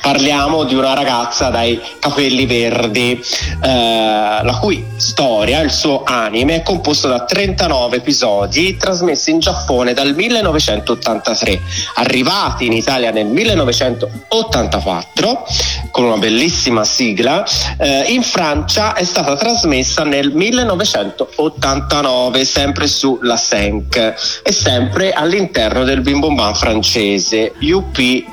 [0.00, 3.22] Parliamo di una ragazza dai capelli verdi,
[3.62, 9.94] eh, la cui storia, il suo anime, è composto da 39 episodi trasmessi in Giappone
[9.94, 11.60] dal 1983,
[11.94, 15.46] arrivati in Italia nel 1984
[15.90, 17.44] con una bellissima sigla.
[17.78, 25.84] eh, in Francia è stata trasmessa nel 1989, sempre su La 5 e sempre all'interno
[25.84, 28.24] del Bim Bom Bam francese UP eh,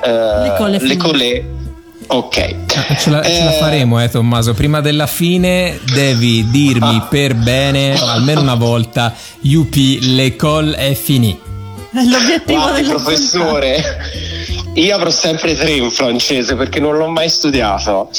[0.80, 1.35] Le Collet.
[2.08, 2.54] Ok.
[2.98, 4.54] Ce la, ce la Eh, faremo, eh, Tommaso.
[4.54, 11.38] Prima della fine devi dirmi per bene, almeno una volta, UP, l'école è finì.
[11.92, 13.82] È l'obiettivo Guardi, della professore,
[14.74, 18.10] io avrò sempre tre in francese perché non l'ho mai studiato.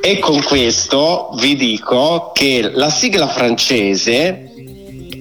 [0.00, 4.51] E con questo vi dico che la sigla francese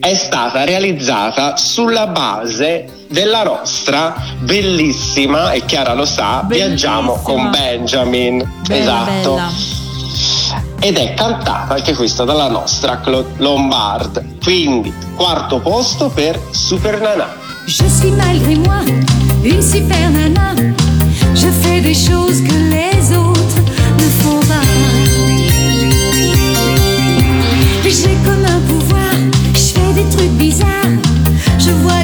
[0.01, 6.67] è stata realizzata sulla base della nostra bellissima, e Chiara lo sa, Bellissima.
[6.67, 8.37] viaggiamo con Benjamin.
[8.67, 9.33] Bella, esatto.
[9.35, 9.51] bella.
[10.79, 14.39] Ed è cantata anche questa dalla nostra Claude Lombard.
[14.43, 17.35] Quindi, quarto posto per Super Nana.
[17.67, 18.83] Je suis malgré moi
[19.43, 20.55] une super nana.
[21.35, 23.61] Je fais des choses que les autres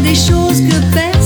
[0.08, 1.17] Je vois des choses que personne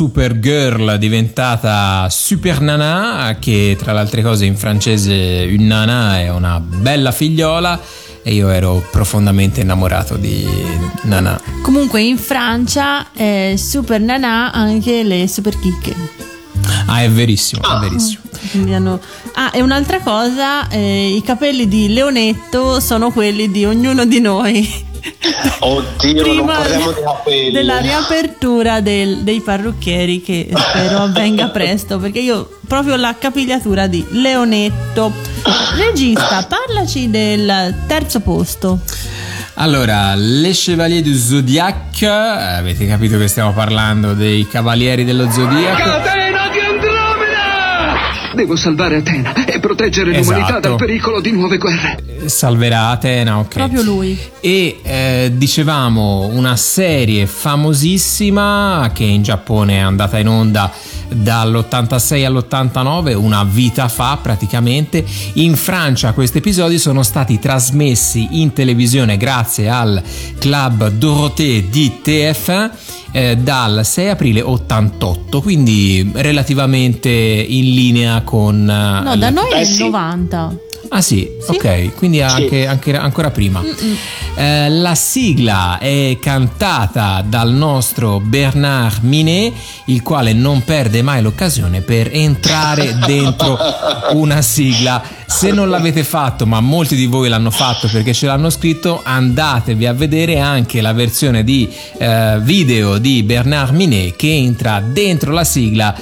[0.00, 6.58] Supergirl diventata Super Nana, che tra le altre cose in francese un Nana è una
[6.58, 7.78] bella figliola
[8.22, 10.48] e io ero profondamente innamorato di
[11.02, 11.38] Nana.
[11.60, 15.94] Comunque in Francia è super nanà anche le super chicche.
[16.86, 18.22] Ah, è verissimo, è verissimo.
[18.52, 18.98] Quindi hanno-
[19.34, 24.88] Ah, e un'altra cosa, eh, i capelli di Leonetto sono quelli di ognuno di noi.
[25.60, 27.50] Oddio, non parliamo di capelli.
[27.52, 34.04] della riapertura del- dei parrucchieri che spero avvenga presto perché io proprio la capigliatura di
[34.10, 35.12] Leonetto
[35.76, 38.80] regista parlaci del terzo posto
[39.54, 46.29] Allora, Les Chevaliers du Zodiac, avete capito che stiamo parlando dei Cavalieri dello Zodiaco?
[48.34, 50.36] Devo salvare Atena e proteggere Esatto.
[50.38, 51.98] l'umanità dal pericolo di nuove guerre.
[52.26, 53.48] Salverà Atena, ok.
[53.54, 60.70] proprio lui E eh, dicevamo una serie famosissima che in Giappone è andata in onda
[61.12, 65.04] dall'86 all'89, una vita fa praticamente.
[65.34, 70.00] In Francia questi episodi sono stati trasmessi in televisione grazie al
[70.38, 72.70] club Dorothée di TF1
[73.12, 78.68] eh, dal 6 aprile 88, quindi relativamente in linea con...
[78.68, 79.82] eh, no da noi è il sì.
[79.82, 80.54] 90
[80.92, 83.62] Ah sì, ok, quindi anche, anche- ancora prima.
[84.34, 89.52] Eh, la sigla è cantata dal nostro Bernard Minet,
[89.86, 93.56] il quale non perde mai l'occasione per entrare dentro
[94.14, 95.00] una sigla.
[95.26, 99.86] Se non l'avete fatto, ma molti di voi l'hanno fatto perché ce l'hanno scritto, andatevi
[99.86, 101.68] a vedere anche la versione di
[101.98, 105.94] eh, video di Bernard Minet che entra dentro la sigla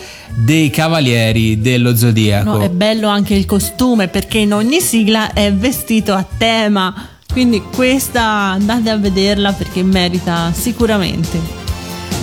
[0.44, 2.58] dei Cavalieri dello Zodiaco.
[2.58, 6.94] no, è bello anche il costume perché in ogni sigla è vestito a tema
[7.32, 11.66] quindi questa andate a vederla perché merita sicuramente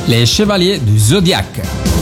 [0.07, 1.47] Les Chevaliers du Zodiac.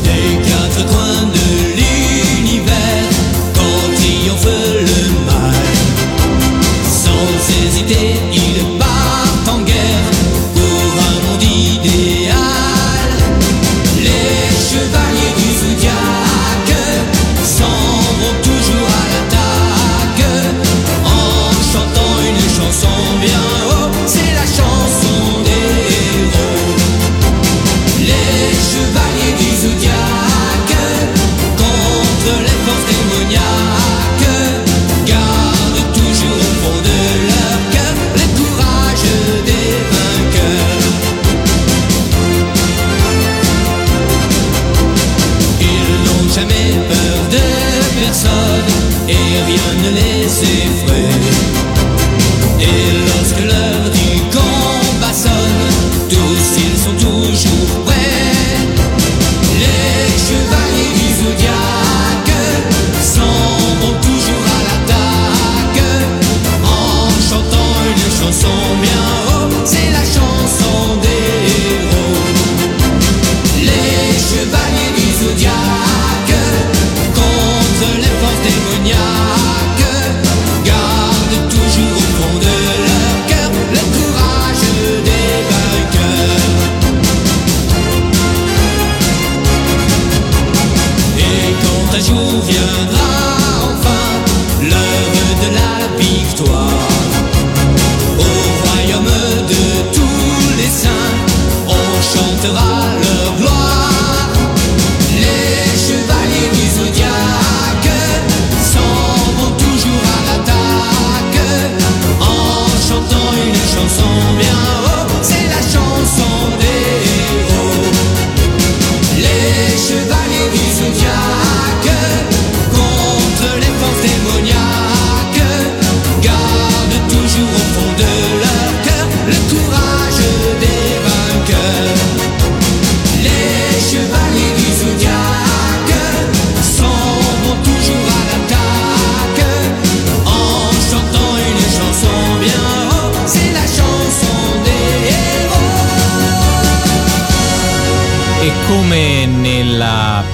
[0.04, 1.40] Des quatre coins de
[1.80, 3.10] l'univers,
[3.54, 5.54] quand triomphe le mal,
[6.86, 8.43] sans hésiter,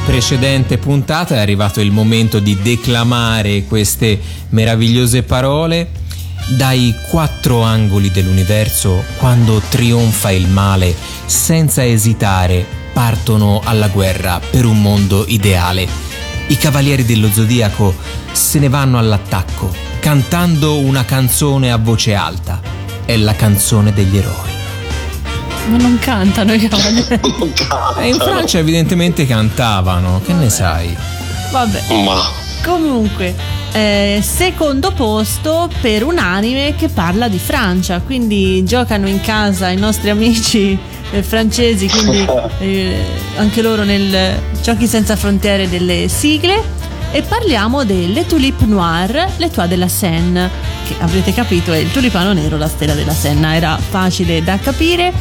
[0.06, 4.20] precedente puntata è arrivato il momento di declamare queste
[4.50, 5.90] meravigliose parole
[6.58, 14.82] dai quattro angoli dell'universo quando trionfa il male senza esitare partono alla guerra per un
[14.82, 15.88] mondo ideale.
[16.48, 17.96] I cavalieri dello zodiaco
[18.32, 22.62] se ne vanno all'attacco cantando una canzone a voce alta.
[23.06, 24.59] È la canzone degli eroi.
[25.70, 27.20] Ma non cantano i cavalieri.
[28.00, 30.96] E in Francia evidentemente cantavano, che ne sai?
[31.52, 32.04] Vabbè.
[32.04, 33.34] Ma Comunque,
[33.72, 39.78] eh, secondo posto per un anime che parla di Francia, quindi giocano in casa i
[39.78, 40.78] nostri amici
[41.12, 42.26] eh, francesi, quindi
[42.60, 43.04] eh,
[43.38, 46.78] anche loro nel Giochi senza frontiere delle sigle.
[47.12, 50.48] E parliamo delle Tulipe Noir, l'Etoile de la Seine,
[50.86, 55.12] che avrete capito è il tulipano nero, la stella della Senna, era facile da capire.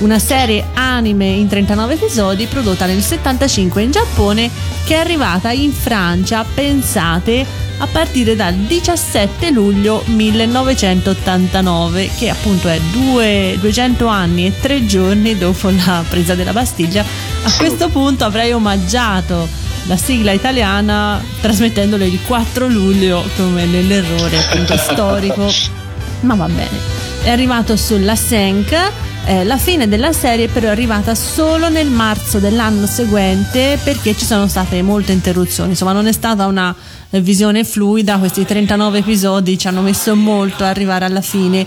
[0.00, 4.50] Una serie anime in 39 episodi prodotta nel 75 in Giappone
[4.84, 7.46] che è arrivata in Francia, pensate,
[7.78, 15.38] a partire dal 17 luglio 1989, che appunto è due- 200 anni e 3 giorni
[15.38, 17.04] dopo la presa della Bastiglia.
[17.44, 19.48] A questo punto avrei omaggiato
[19.86, 25.50] la sigla italiana trasmettendolo il 4 luglio come nell'errore appunto storico
[26.22, 26.78] ma va bene.
[27.22, 29.10] È arrivato sulla 5.
[29.24, 34.24] Eh, la fine della serie però è arrivata solo nel marzo dell'anno seguente perché ci
[34.24, 36.74] sono state molte interruzioni, insomma non è stata una
[37.10, 41.64] eh, visione fluida, questi 39 episodi ci hanno messo molto a arrivare alla fine.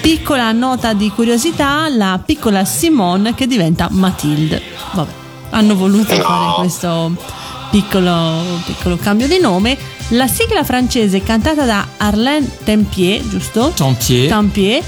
[0.00, 4.60] Piccola nota di curiosità, la piccola Simone che diventa Mathilde.
[4.92, 5.12] Vabbè,
[5.50, 7.12] hanno voluto fare questo
[7.70, 9.78] piccolo, piccolo cambio di nome.
[10.12, 13.72] La sigla francese cantata da Arlène Tempier, giusto?
[13.74, 14.28] Tempier.
[14.28, 14.82] Tempier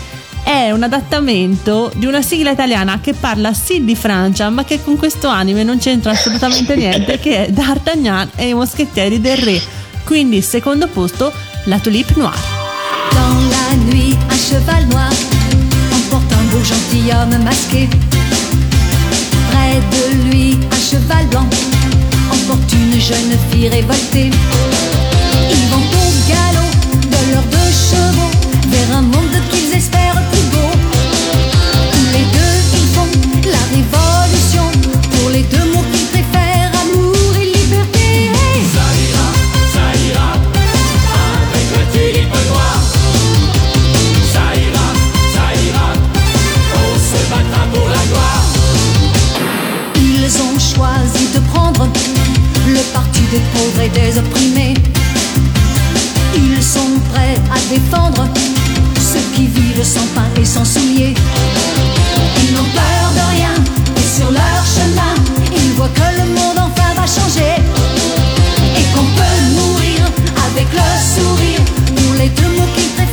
[0.51, 4.96] è un adattamento di una sigla italiana che parla sì di Francia, ma che con
[4.96, 9.62] questo anime non c'entra assolutamente niente, che è D'Artagnan e i moschettieri del re.
[10.03, 11.32] Quindi, secondo posto,
[11.64, 12.36] la Tulipe Noire.
[13.12, 15.12] Dans la nuit, un cheval noir
[15.92, 17.88] emporte un beau gentilhomme masqué.
[19.51, 21.46] Près de lui, un cheval blanc
[22.32, 24.30] emporte une jeune fille révoltée.
[25.48, 26.09] Ils vont
[51.86, 54.74] le parti des pauvres et des opprimés.
[56.34, 58.28] Ils sont prêts à défendre
[58.96, 61.14] ceux qui vivent sans pain et sans souliers.
[62.42, 63.54] Ils n'ont peur de rien
[63.96, 65.14] et sur leur chemin,
[65.56, 67.56] ils voient que le monde enfin va changer.
[68.78, 70.00] Et qu'on peut mourir
[70.48, 71.62] avec le sourire
[71.96, 73.09] pour les deux mots qu'ils préfèrent,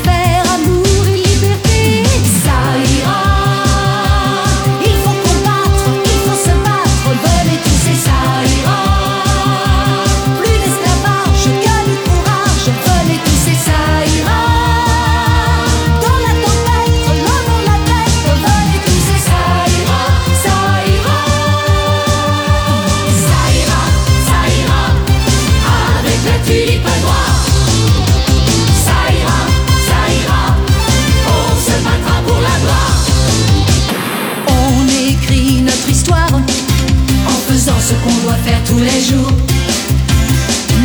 [37.88, 39.32] ce qu'on doit faire tous les jours.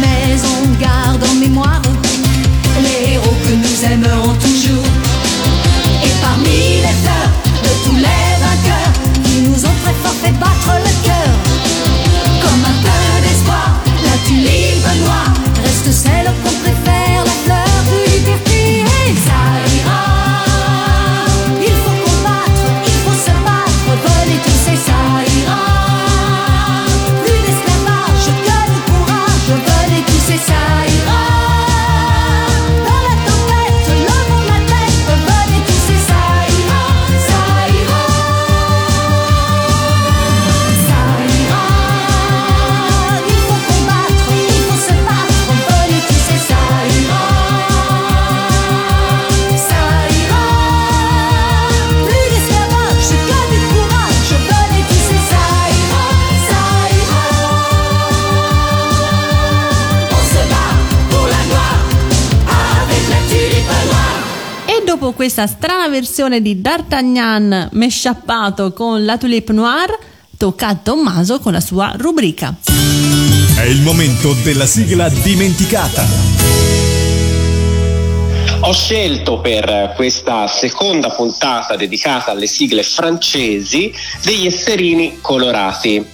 [0.01, 1.83] Mais on garde en mémoire
[2.85, 4.87] les héros que nous aimerons toujours.
[6.07, 7.33] Et parmi les fleurs
[7.65, 8.95] de tous les vainqueurs
[9.25, 11.33] qui nous ont très fort fait battre le cœur,
[12.43, 13.71] comme un peu d'espoir,
[14.07, 15.33] la tulipe noire
[15.65, 18.85] reste celle qu'on préfère, la fleur de liberté.
[19.09, 19.62] Et ça
[65.23, 69.97] questa strana versione di D'Artagnan mesciappato con la Tulipe Noire,
[70.37, 72.53] tocca a Tommaso con la sua rubrica.
[73.57, 76.05] È il momento della sigla dimenticata.
[78.63, 83.95] Ho scelto per questa seconda puntata dedicata alle sigle francesi
[84.25, 86.05] degli esserini colorati.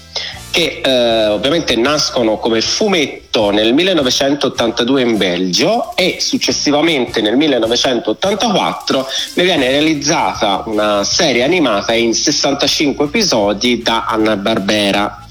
[0.51, 9.43] Che eh, ovviamente nascono come fumetto nel 1982 in Belgio e successivamente nel 1984 ne
[9.43, 15.27] viene realizzata una serie animata in 65 episodi da Anna Barbera.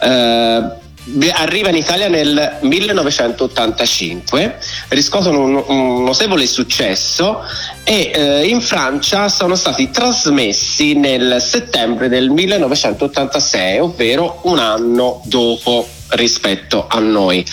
[0.00, 0.84] Eh,
[1.32, 7.42] arriva in Italia nel 1985, riscuotono un, un notevole successo
[7.84, 15.86] e eh, in Francia sono stati trasmessi nel settembre del 1986, ovvero un anno dopo
[16.10, 17.44] rispetto a noi.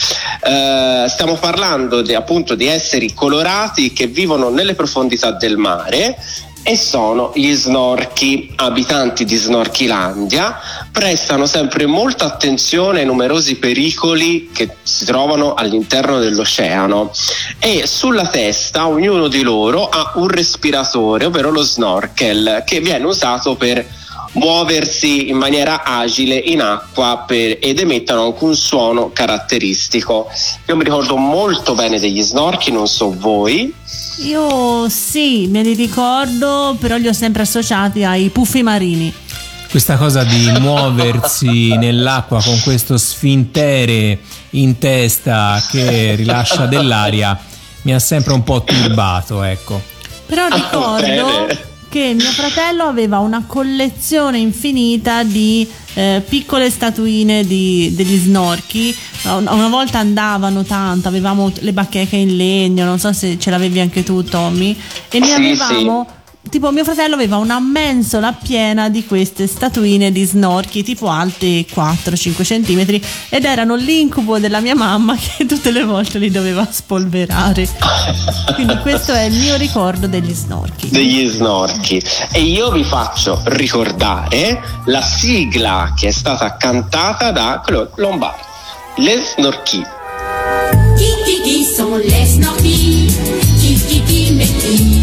[0.44, 6.18] Eh, stiamo parlando di, appunto di esseri colorati che vivono nelle profondità del mare
[6.64, 10.58] e sono gli snorchi, abitanti di Snorchilandia,
[10.92, 17.12] prestano sempre molta attenzione ai numerosi pericoli che si trovano all'interno dell'oceano.
[17.60, 23.56] E sulla testa ognuno di loro ha un respiratore, ovvero lo snorkel, che viene usato
[23.56, 23.86] per
[24.34, 30.30] muoversi in maniera agile in acqua per, ed emettono anche un suono caratteristico.
[30.68, 33.74] Io mi ricordo molto bene degli snorchi, non so voi.
[34.20, 39.14] Io sì, me li ricordo, però li ho sempre associati ai puffi marini.
[39.70, 44.20] Questa cosa di muoversi nell'acqua con questo sfintere
[44.52, 47.40] in testa che rilascia dell'aria
[47.82, 49.82] mi ha sempre un po' turbato, ecco.
[50.26, 58.18] Però ricordo che mio fratello aveva una collezione infinita di eh, piccole statuine di, degli
[58.18, 58.98] snorchi.
[59.26, 64.02] Una volta andavano tanto, avevamo le bacheche in legno, non so se ce l'avevi anche
[64.02, 64.76] tu, Tommy,
[65.08, 66.08] e ne sì, avevamo.
[66.10, 71.66] Sì tipo mio fratello aveva una mensola piena di queste statuine di snorchi tipo alte
[71.66, 77.68] 4-5 cm ed erano l'incubo della mia mamma che tutte le volte li doveva spolverare.
[78.56, 80.90] Quindi questo è il mio ricordo degli snorchi.
[80.90, 82.02] Degli snorchi.
[82.32, 88.52] E io vi faccio ricordare la sigla che è stata cantata da Claude Lombard
[88.98, 89.84] le snorchi.
[90.96, 93.12] Chi chi chi sono le snorchi?
[93.60, 95.03] Chi chi chi me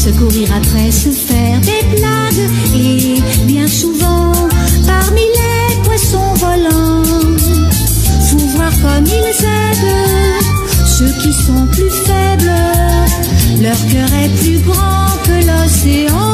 [0.00, 4.32] se courir après, se faire des blagues, et bien souvent
[4.86, 7.02] parmi les poissons volants,
[8.30, 10.46] faut voir comme ils aident
[10.86, 12.54] ceux qui sont plus faibles,
[13.60, 16.29] leur cœur est plus grand que l'océan.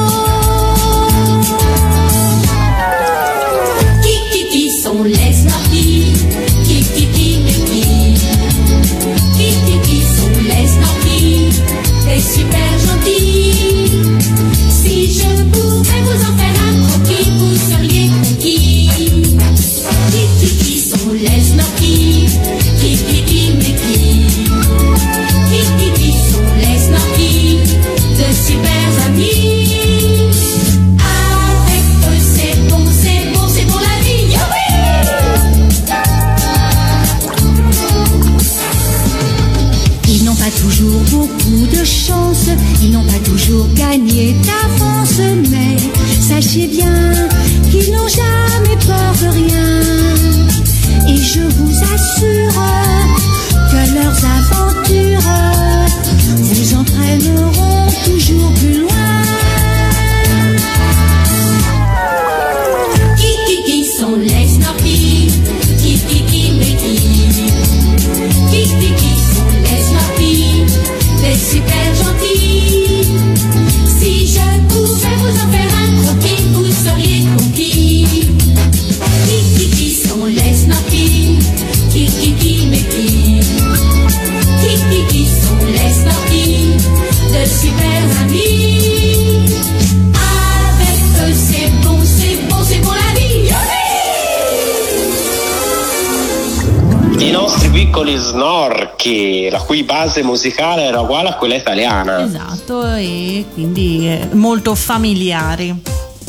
[99.85, 102.23] Base musicale era uguale a quella italiana.
[102.23, 105.75] Esatto, e quindi molto familiari.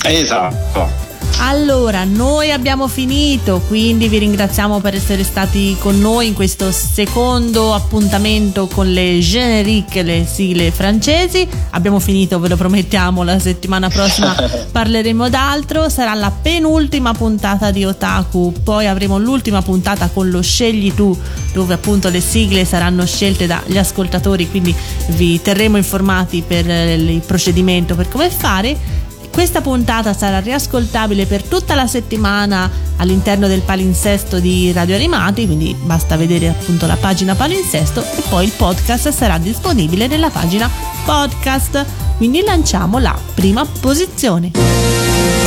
[0.03, 1.06] Esatto.
[1.39, 7.75] Allora, noi abbiamo finito, quindi vi ringraziamo per essere stati con noi in questo secondo
[7.75, 11.47] appuntamento con le generiche, le sigle francesi.
[11.69, 14.35] Abbiamo finito, ve lo promettiamo, la settimana prossima
[14.71, 15.89] parleremo d'altro.
[15.89, 21.15] Sarà la penultima puntata di Otaku, poi avremo l'ultima puntata con lo Scegli tu,
[21.53, 24.75] dove appunto le sigle saranno scelte dagli ascoltatori, quindi
[25.09, 29.05] vi terremo informati per il procedimento, per come fare.
[29.37, 32.67] Questa puntata sarà riascoltabile per tutta la settimana
[32.97, 38.45] all'interno del palinsesto di Radio Animati, quindi basta vedere appunto la pagina palinsesto e poi
[38.45, 40.67] il podcast sarà disponibile nella pagina
[41.05, 41.85] podcast.
[42.17, 44.53] Quindi lanciamo la prima posizione.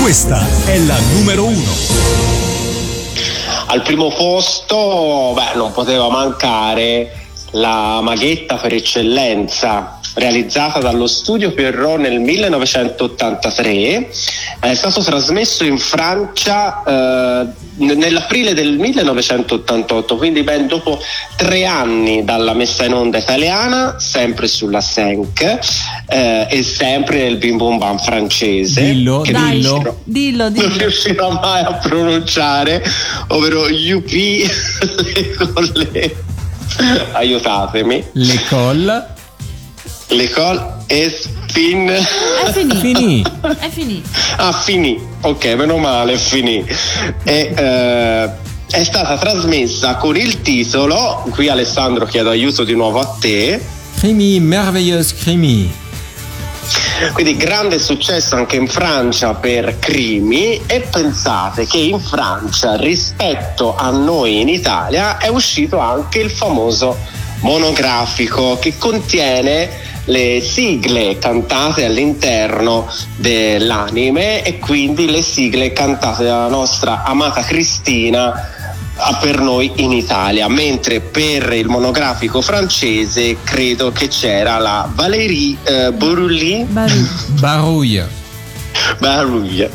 [0.00, 1.72] Questa è la numero uno.
[3.66, 11.98] Al primo posto, beh, non poteva mancare la maghetta per eccellenza realizzata dallo studio Pierrot
[11.98, 14.08] nel 1983,
[14.60, 17.46] è stato trasmesso in Francia eh,
[17.76, 21.00] nell'aprile del 1988, quindi ben dopo
[21.36, 25.58] tre anni dalla messa in onda italiana, sempre sulla Senk
[26.08, 28.82] eh, e sempre nel bim bum bam francese.
[28.82, 30.76] Dillo, che Dai, non riuscirò- dillo, non dillo.
[30.76, 32.82] riuscirò mai a pronunciare,
[33.28, 36.16] ovvero UP l'école.
[37.12, 38.04] Aiutatemi.
[38.12, 39.18] L'école.
[40.10, 41.88] L'école est fin.
[41.88, 42.76] È finito.
[42.80, 43.24] Fini.
[43.58, 44.08] È finito.
[44.36, 45.00] Ah, finì.
[45.22, 46.64] Ok, meno male, finì.
[47.24, 48.30] E, eh,
[48.70, 53.60] è stata trasmessa con il titolo, qui Alessandro chiedo aiuto di nuovo a te,
[54.00, 55.70] Crimi, merveilleuse crimi.
[57.12, 63.90] Quindi grande successo anche in Francia per Crimi e pensate che in Francia rispetto a
[63.90, 66.96] noi in Italia è uscito anche il famoso
[67.40, 69.68] monografico che contiene
[70.10, 78.32] le sigle cantate all'interno dell'anime e quindi le sigle cantate dalla nostra amata Cristina
[78.96, 85.56] ah, per noi in Italia, mentre per il monografico francese credo che c'era la Valérie
[85.62, 88.19] eh, Borulli Baru.
[88.98, 89.30] Barouille.
[89.30, 89.70] Barouille.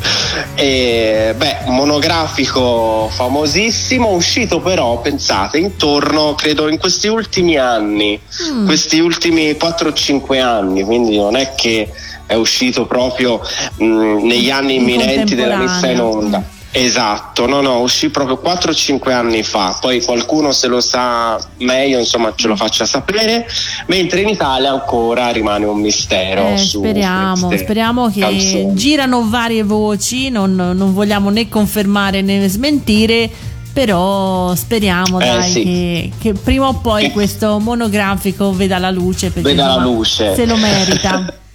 [0.54, 8.20] E, beh, monografico famosissimo, uscito però, pensate, intorno, credo, in questi ultimi anni,
[8.64, 11.90] questi ultimi 4-5 anni, quindi non è che
[12.26, 13.40] è uscito proprio
[13.76, 13.84] mh,
[14.26, 16.54] negli anni In imminenti della messa in onda.
[16.78, 22.32] Esatto, no, no, uscì proprio 4-5 anni fa, poi qualcuno se lo sa meglio, insomma,
[22.34, 23.46] ce lo faccia sapere,
[23.86, 26.48] mentre in Italia ancora rimane un mistero.
[26.48, 28.74] Eh, speriamo, speriamo che canzoni.
[28.74, 33.30] girano varie voci, non, non vogliamo né confermare né smentire,
[33.72, 35.62] però speriamo Eh, dai sì.
[35.62, 40.34] che, che prima o poi questo monografico veda la luce perché Veda la insomma, luce.
[40.34, 41.34] se lo merita.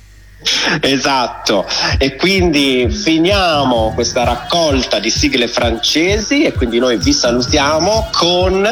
[0.80, 1.66] Esatto,
[1.98, 8.68] e quindi finiamo questa raccolta di sigle francesi e quindi noi vi salutiamo con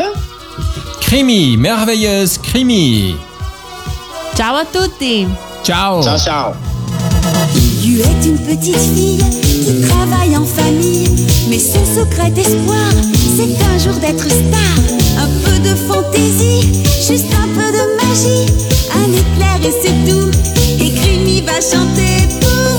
[0.99, 3.17] Crimi, merveilleuse crimi.
[4.35, 5.27] Ciao a tutti!
[5.63, 6.01] Ciao.
[6.01, 6.55] ciao ciao.
[7.81, 9.23] Y est une petite fille
[9.65, 11.09] qui travaille en famille,
[11.49, 12.91] mais son secret espoir,
[13.35, 14.77] c'est un jour d'être star.
[15.17, 18.53] Un peu de fantaisie, juste un peu de magie,
[18.93, 20.58] un éclair et c'est tout.
[21.59, 22.78] Et Crimi va chanter pour